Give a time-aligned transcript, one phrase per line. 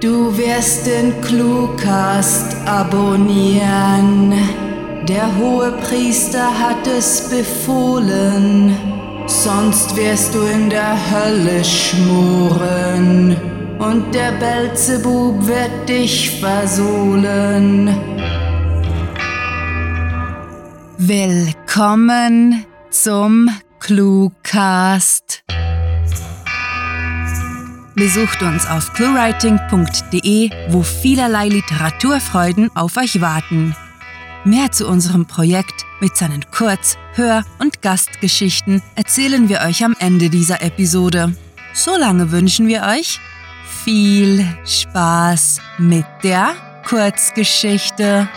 [0.00, 4.32] Du wirst den Cluecast abonnieren.
[5.08, 8.76] Der hohe Priester hat es befohlen,
[9.26, 13.36] sonst wirst du in der Hölle schmoren
[13.80, 17.90] und der Belzebub wird dich versohlen.
[20.98, 25.42] Willkommen zum Cluecast.
[27.98, 33.74] Besucht uns auf cluewriting.de, wo vielerlei Literaturfreuden auf euch warten.
[34.44, 40.30] Mehr zu unserem Projekt mit seinen Kurz-, Hör- und Gastgeschichten erzählen wir euch am Ende
[40.30, 41.34] dieser Episode.
[41.72, 43.18] Solange wünschen wir euch
[43.84, 46.54] viel Spaß mit der
[46.88, 48.28] Kurzgeschichte.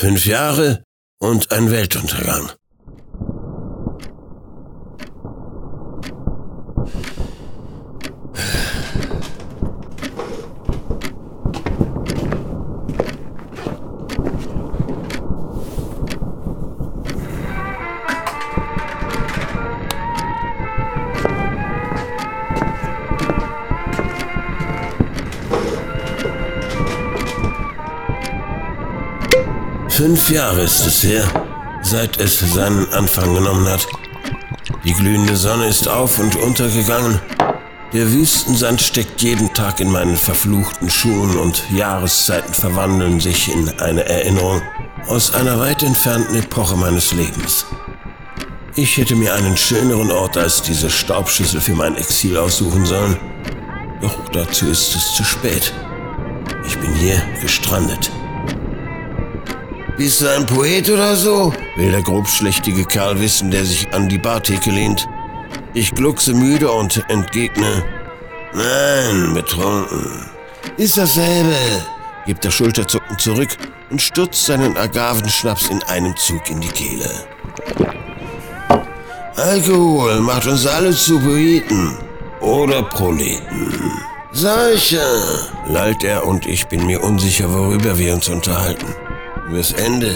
[0.00, 0.84] Fünf Jahre
[1.18, 2.52] und ein Weltuntergang.
[29.98, 31.24] Fünf Jahre ist es her,
[31.82, 33.84] seit es seinen Anfang genommen hat.
[34.84, 37.20] Die glühende Sonne ist auf und untergegangen.
[37.92, 44.04] Der Wüstensand steckt jeden Tag in meinen verfluchten Schuhen und Jahreszeiten verwandeln sich in eine
[44.04, 44.62] Erinnerung
[45.08, 47.66] aus einer weit entfernten Epoche meines Lebens.
[48.76, 53.16] Ich hätte mir einen schöneren Ort als diese Staubschüssel für mein Exil aussuchen sollen.
[54.00, 55.72] Doch dazu ist es zu spät.
[56.64, 58.12] Ich bin hier gestrandet.
[59.98, 61.52] Bist du ein Poet oder so?
[61.74, 65.08] will der grobschlächtige Kerl wissen, der sich an die Bartheke lehnt.
[65.74, 67.84] Ich gluckse müde und entgegne.
[68.54, 70.30] Nein, betrunken.
[70.76, 71.56] Ist dasselbe,
[72.26, 73.48] gibt der Schulterzucken zurück
[73.90, 77.10] und stürzt seinen Agavenschnaps in einem Zug in die Kehle.
[79.34, 81.98] Alkohol macht uns alle zu Poeten
[82.40, 83.92] oder Proleten.
[84.30, 85.02] Solche,
[85.66, 88.94] lallt er und ich bin mir unsicher, worüber wir uns unterhalten
[89.48, 90.14] übers Ende.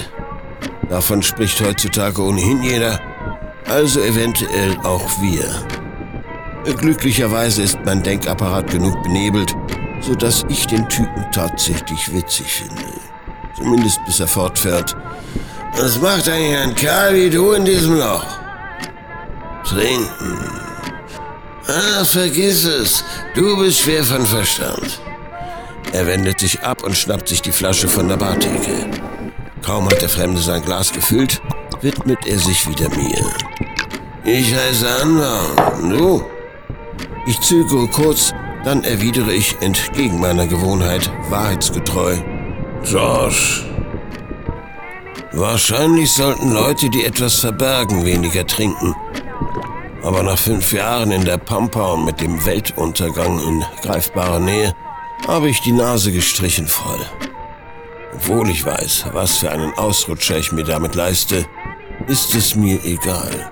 [0.89, 3.01] Davon spricht heutzutage ohnehin jeder,
[3.69, 5.45] also eventuell auch wir.
[6.77, 9.55] Glücklicherweise ist mein Denkapparat genug benebelt,
[10.01, 12.83] sodass ich den Typen tatsächlich witzig finde.
[13.57, 14.97] Zumindest bis er fortfährt.
[15.77, 18.27] Was macht eigentlich ein Kerl wie du in diesem Loch?
[19.65, 20.39] Trinken.
[21.67, 23.05] Ah, vergiss es.
[23.35, 25.01] Du bist schwer von Verstand.
[25.93, 28.89] Er wendet sich ab und schnappt sich die Flasche von der Bartheke.
[29.63, 31.41] Kaum hat der Fremde sein Glas gefüllt,
[31.81, 33.25] widmet er sich wieder mir.
[34.25, 35.73] Ich heiße Anwar.
[35.89, 36.25] Du?
[37.27, 38.35] Ich zögere kurz,
[38.65, 42.17] dann erwidere ich entgegen meiner Gewohnheit wahrheitsgetreu.
[42.85, 43.65] Josh.
[45.33, 48.95] Wahrscheinlich sollten Leute, die etwas verbergen, weniger trinken.
[50.03, 54.75] Aber nach fünf Jahren in der Pampa und mit dem Weltuntergang in greifbarer Nähe
[55.27, 57.01] habe ich die Nase gestrichen voll.
[58.15, 61.47] Obwohl ich weiß, was für einen Ausrutscher ich mir damit leiste,
[62.07, 63.51] ist es mir egal.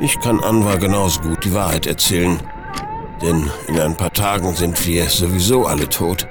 [0.00, 2.40] Ich kann Anwar genauso gut die Wahrheit erzählen,
[3.20, 6.26] denn in ein paar Tagen sind wir sowieso alle tot,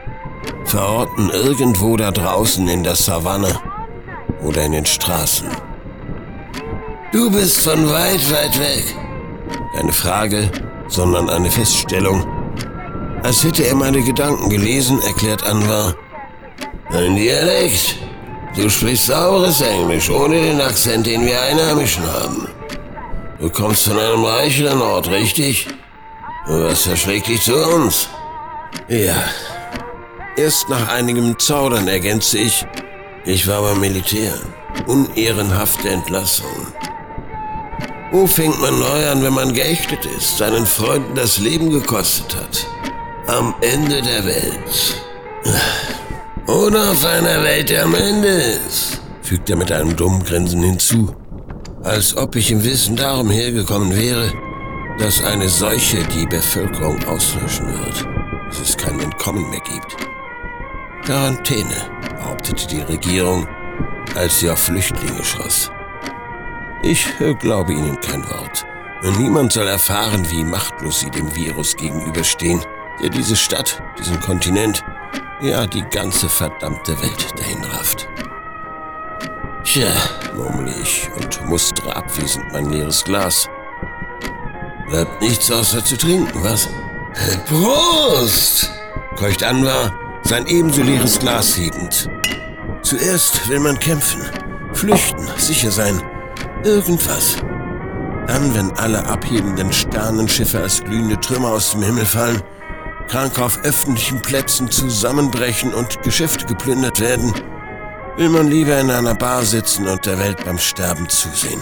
[0.66, 3.60] verorten irgendwo da draußen in der Savanne
[4.44, 5.48] oder in den Straßen.
[7.12, 8.96] Du bist von weit, weit weg.
[9.76, 10.52] Keine Frage,
[10.88, 12.26] sondern eine Feststellung.
[13.24, 15.96] Als hätte er meine Gedanken gelesen, erklärt Anwar,
[16.94, 17.98] ein Dialekt.
[18.56, 22.48] Du sprichst sauberes Englisch, ohne den Akzent, den wir Einheimischen haben.
[23.40, 25.68] Du kommst von einem reicheren Ort, richtig?
[26.48, 28.10] Was verschlägt dich zu uns?
[28.88, 29.24] Ja.
[30.36, 32.66] Erst nach einigem Zaudern ergänze ich,
[33.26, 34.34] ich war beim Militär.
[34.88, 36.68] Unehrenhafte Entlassung.
[38.12, 42.68] Wo fängt man neu an, wenn man geächtet ist, seinen Freunden das Leben gekostet hat?
[43.28, 45.02] Am Ende der Welt.
[46.52, 48.28] Oder auf einer Welt, Ende
[48.68, 51.16] ist, fügt er mit einem dummen Grinsen hinzu,
[51.82, 54.34] als ob ich im Wissen darum hergekommen wäre,
[55.00, 58.06] dass eine Seuche die Bevölkerung auslöschen wird,
[58.50, 59.96] dass es kein Entkommen mehr gibt.
[61.06, 63.48] Quarantäne, behauptete die Regierung,
[64.16, 65.72] als sie auf Flüchtlinge schoss.
[66.84, 67.08] Ich
[67.40, 68.66] glaube ihnen kein Wort.
[69.04, 72.60] Und niemand soll erfahren, wie machtlos sie dem Virus gegenüberstehen,
[73.02, 74.84] der diese Stadt, diesen Kontinent
[75.42, 78.08] ja die ganze verdammte Welt dahin rafft.
[79.64, 79.92] Tja,
[80.36, 83.48] murmle ich und mustere abwesend mein leeres Glas.
[84.90, 86.70] Bleibt nichts außer zu trinken, was?
[87.46, 88.72] Prost!
[89.16, 89.94] keucht Anwar,
[90.24, 92.10] sein ebenso leeres Glas hebend.
[92.82, 94.22] Zuerst will man kämpfen,
[94.74, 96.02] flüchten, sicher sein,
[96.64, 97.38] irgendwas.
[98.28, 102.42] Dann, wenn alle abhebenden Sternenschiffe als glühende Trümmer aus dem Himmel fallen,
[103.12, 107.34] krank auf öffentlichen Plätzen zusammenbrechen und Geschäfte geplündert werden,
[108.16, 111.60] will man lieber in einer Bar sitzen und der Welt beim Sterben zusehen.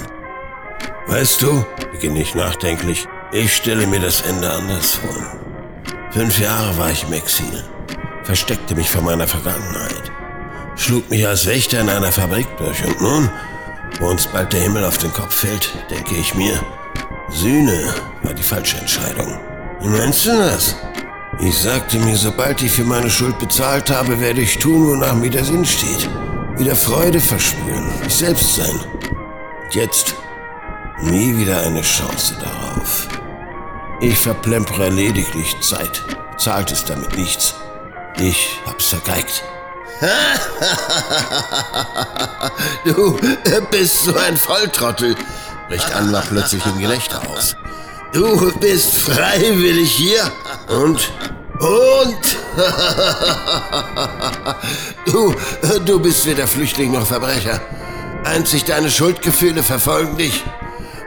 [1.07, 5.25] Weißt du, beginne ich nachdenklich, ich stelle mir das Ende anders vor.
[6.11, 7.63] Fünf Jahre war ich im Exil,
[8.23, 10.11] versteckte mich vor meiner Vergangenheit,
[10.75, 13.29] schlug mich als Wächter in einer Fabrik durch und nun,
[13.99, 16.59] wo uns bald der Himmel auf den Kopf fällt, denke ich mir,
[17.29, 17.91] Sühne
[18.21, 19.39] war die falsche Entscheidung.
[19.81, 20.75] Wie meinst du das?
[21.41, 25.29] Ich sagte mir, sobald ich für meine Schuld bezahlt habe, werde ich tun, wonach mir
[25.29, 26.09] der Sinn steht
[26.59, 28.79] wieder Freude verspüren, ich selbst sein.
[29.63, 30.13] Und jetzt
[31.01, 33.07] nie wieder eine Chance darauf.
[34.01, 36.03] Ich verplempere lediglich Zeit,
[36.37, 37.55] zahlt es damit nichts.
[38.17, 39.43] Ich hab's vergeigt.
[42.85, 43.17] du
[43.71, 45.15] bist so ein Volltrottel,
[45.69, 47.55] bricht Anna plötzlich in Gelächter aus.
[48.11, 50.31] Du bist freiwillig hier
[50.67, 51.11] und
[51.59, 52.37] und
[55.05, 55.35] du,
[55.85, 57.61] du bist weder Flüchtling noch Verbrecher.
[58.23, 60.43] Einzig deine Schuldgefühle verfolgen dich.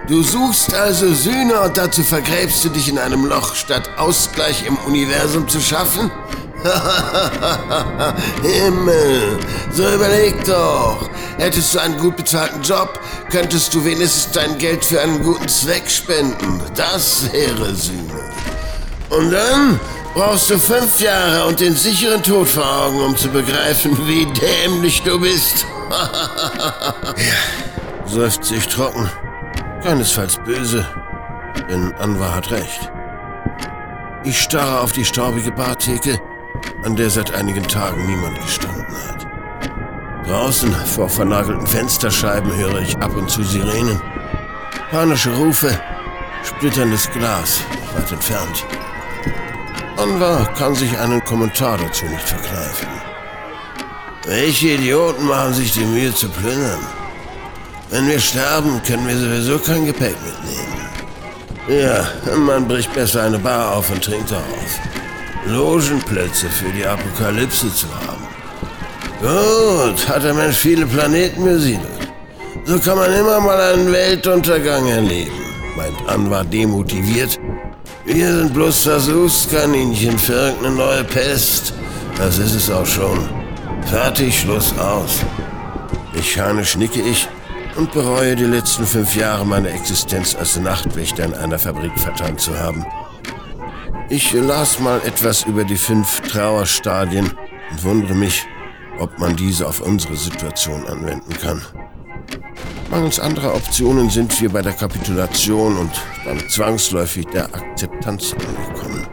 [0.09, 4.77] Du suchst also Sühne und dazu vergräbst du dich in einem Loch, statt Ausgleich im
[4.77, 6.11] Universum zu schaffen?
[8.43, 9.39] Himmel,
[9.73, 11.09] so überleg doch.
[11.39, 13.01] Hättest du einen gut bezahlten Job,
[13.31, 16.63] könntest du wenigstens dein Geld für einen guten Zweck spenden.
[16.75, 18.21] Das wäre Sühne.
[19.11, 19.81] Und dann
[20.15, 25.03] brauchst du fünf Jahre und den sicheren Tod vor Augen, um zu begreifen, wie dämlich
[25.03, 25.67] du bist.
[25.91, 29.11] ja, seufzt sich trocken.
[29.83, 30.87] Keinesfalls böse,
[31.69, 32.91] denn Anwar hat recht.
[34.25, 36.21] Ich starre auf die staubige Bartheke,
[36.85, 39.27] an der seit einigen Tagen niemand gestanden hat.
[40.27, 44.01] Draußen vor vernagelten Fensterscheiben höre ich ab und zu Sirenen.
[44.91, 45.79] Panische Rufe,
[46.45, 47.61] splitterndes Glas,
[47.95, 48.65] weit entfernt.
[49.97, 52.89] Anwar kann sich einen Kommentar dazu nicht verkneifen.
[54.27, 56.81] Welche Idioten machen sich die Mühe zu plündern?
[57.91, 60.73] Wenn wir sterben, können wir sowieso kein Gepäck mitnehmen.
[61.69, 62.07] Ja,
[62.37, 64.81] man bricht besser eine Bar auf und trinkt darauf.
[65.47, 68.27] Logenplätze für die Apokalypse zu haben.
[69.21, 72.13] Gut, hat der Mensch viele Planeten besiedelt.
[72.65, 75.33] So kann man immer mal einen Weltuntergang erleben,
[75.77, 77.39] meint Anwar demotiviert
[78.05, 81.73] wir sind bloß Versuchskaninchen für irgendeine neue Pest.
[82.17, 83.29] Das ist es auch schon.
[83.87, 85.21] Fertig, Schluss, aus.
[86.13, 87.29] Mechanisch nicke ich
[87.77, 92.59] und bereue die letzten fünf Jahre meiner Existenz als Nachtwächter in einer Fabrik vertan zu
[92.59, 92.85] haben.
[94.09, 97.31] Ich las mal etwas über die fünf Trauerstadien
[97.71, 98.47] und wundere mich,
[98.99, 101.63] ob man diese auf unsere Situation anwenden kann.
[102.91, 105.91] Mangels anderer Optionen sind wir bei der Kapitulation und
[106.27, 109.07] dann zwangsläufig der Akzeptanz angekommen.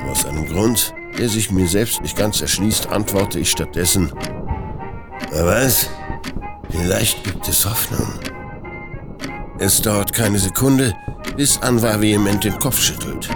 [0.00, 4.12] Aber aus einem Grund, der sich mir selbst nicht ganz erschließt, antworte ich stattdessen,
[5.32, 5.90] wer weiß,
[6.70, 8.06] vielleicht gibt es Hoffnung.
[9.58, 10.94] Es dauert keine Sekunde,
[11.36, 13.28] bis Anwar vehement den Kopf schüttelt.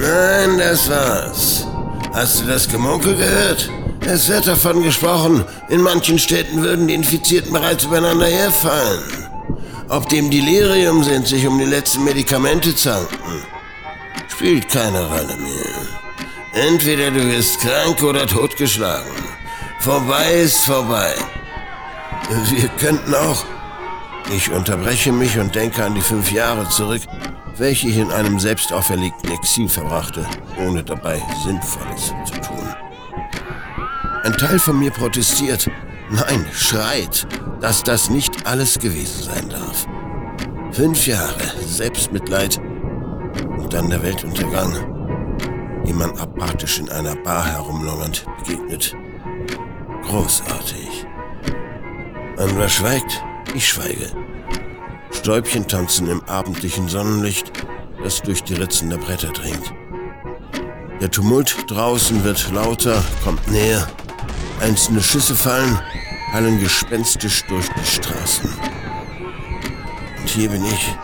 [0.00, 1.66] Nein, das war's.
[2.14, 3.70] Hast du das Gemunkel gehört?
[4.06, 9.02] Es wird davon gesprochen, in manchen Städten würden die Infizierten bereits übereinander herfallen.
[9.90, 13.42] Ob die im Delirium sind, sich um die letzten Medikamente zanken,
[14.28, 16.66] spielt keine Rolle mehr.
[16.68, 19.12] Entweder du wirst krank oder totgeschlagen.
[19.80, 21.14] Vorbei ist vorbei.
[22.50, 23.44] Wir könnten auch...
[24.32, 27.02] Ich unterbreche mich und denke an die fünf Jahre zurück,
[27.60, 30.26] welche ich in einem selbst auferlegten Exil verbrachte,
[30.58, 32.74] ohne dabei Sinnvolles zu tun.
[34.24, 35.70] Ein Teil von mir protestiert,
[36.10, 37.26] nein, schreit,
[37.60, 39.86] dass das nicht alles gewesen sein darf.
[40.72, 42.58] Fünf Jahre Selbstmitleid
[43.58, 44.72] und dann der Weltuntergang,
[45.84, 48.96] wie man apathisch in einer Bar herumlungernd begegnet.
[50.04, 51.06] Großartig.
[52.38, 53.22] Anwar schweigt,
[53.54, 54.29] ich schweige.
[55.20, 57.52] Stäubchen tanzen im abendlichen Sonnenlicht,
[58.02, 59.74] das durch die Ritzen der Bretter dringt.
[60.98, 63.86] Der Tumult draußen wird lauter, kommt näher.
[64.62, 65.78] Einzelne Schüsse fallen,
[66.32, 68.48] hallen gespenstisch durch die Straßen.
[70.20, 70.96] Und hier bin ich,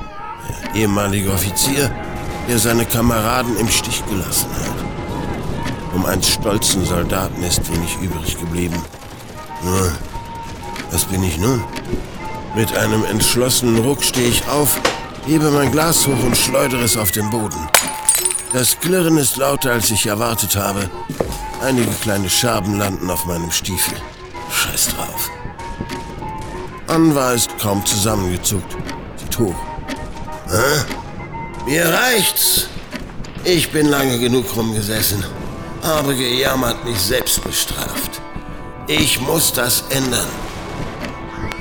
[0.72, 1.94] der ehemalige Offizier,
[2.48, 5.94] der seine Kameraden im Stich gelassen hat.
[5.94, 8.82] Um einen stolzen Soldaten ist wenig übrig geblieben.
[9.62, 9.92] Nur,
[10.90, 11.62] Was bin ich nun?
[12.56, 14.80] Mit einem entschlossenen Ruck stehe ich auf,
[15.26, 17.68] hebe mein Glas hoch und schleudere es auf den Boden.
[18.54, 20.88] Das Klirren ist lauter, als ich erwartet habe.
[21.62, 23.98] Einige kleine Scherben landen auf meinem Stiefel.
[24.50, 25.30] Scheiß drauf.
[26.86, 28.74] Anwa ist kaum zusammengezuckt.
[29.16, 29.56] Sieht hoch.
[30.48, 30.84] Hä?
[31.66, 32.68] Mir reicht's.
[33.44, 35.22] Ich bin lange genug rumgesessen,
[35.82, 38.22] habe gejammert, mich selbst bestraft.
[38.86, 40.45] Ich muss das ändern.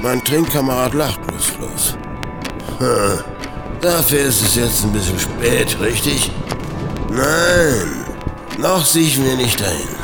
[0.06, 1.98] Mein Trinkkamerad lacht bloß
[2.78, 3.24] Hm.
[3.82, 6.30] Dafür ist es jetzt ein bisschen spät, richtig?
[7.10, 8.06] Nein,
[8.60, 9.96] noch siechen wir nicht dahin.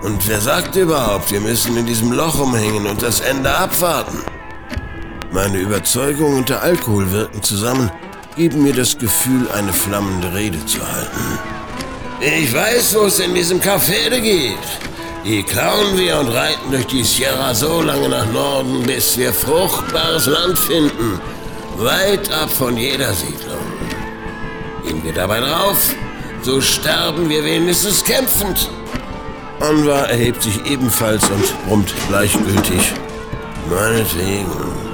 [0.00, 4.24] Und wer sagt überhaupt, wir müssen in diesem Loch umhängen und das Ende abwarten?
[5.30, 7.90] Meine Überzeugung und der Alkohol wirken zusammen,
[8.36, 11.38] geben mir das Gefühl, eine flammende Rede zu halten.
[12.20, 14.89] Ich weiß, wo es in diesem Café geht.
[15.24, 20.26] Die klauen wir und reiten durch die Sierra so lange nach Norden, bis wir fruchtbares
[20.26, 21.20] Land finden,
[21.76, 23.60] weit ab von jeder Siedlung.
[24.86, 25.94] Gehen wir dabei drauf,
[26.42, 28.70] so sterben wir wenigstens kämpfend.
[29.60, 32.94] Anwar erhebt sich ebenfalls und brummt gleichgültig.
[33.68, 34.89] Meinetwegen.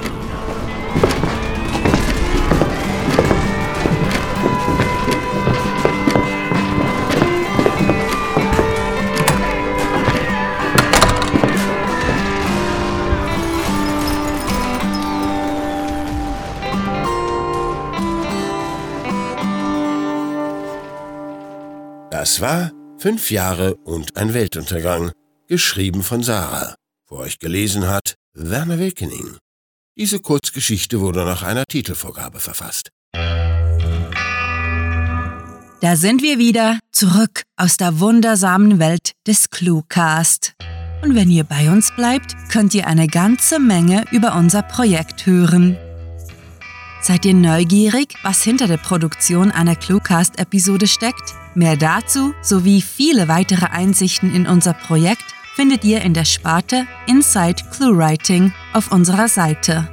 [22.09, 25.11] Das war Fünf Jahre und ein Weltuntergang,
[25.47, 26.73] geschrieben von Sarah.
[27.05, 29.37] Vor euch gelesen hat Werner Wilkening.
[29.95, 32.89] Diese Kurzgeschichte wurde nach einer Titelvorgabe verfasst.
[35.81, 40.53] Da sind wir wieder, zurück aus der wundersamen Welt des Cluecast.
[41.03, 45.77] Und wenn ihr bei uns bleibt, könnt ihr eine ganze Menge über unser Projekt hören.
[47.07, 51.35] Seid ihr neugierig, was hinter der Produktion einer Cluecast-Episode steckt?
[51.55, 55.23] Mehr dazu sowie viele weitere Einsichten in unser Projekt
[55.55, 59.87] findet ihr in der Sparte Inside ClueWriting auf unserer Seite.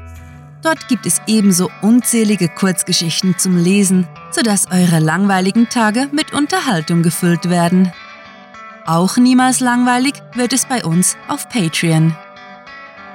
[0.65, 7.49] Dort gibt es ebenso unzählige Kurzgeschichten zum Lesen, sodass eure langweiligen Tage mit Unterhaltung gefüllt
[7.49, 7.93] werden.
[8.87, 12.17] Auch niemals langweilig wird es bei uns auf Patreon.